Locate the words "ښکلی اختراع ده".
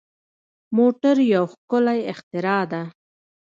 1.53-2.81